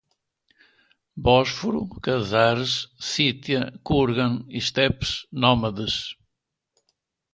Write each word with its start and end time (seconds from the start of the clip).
Bósforo, 1.25 1.81
Cazares, 2.05 2.73
Cítia, 3.05 3.61
Kurgan, 3.87 4.33
estepes, 4.49 5.11
nômades 5.31 5.95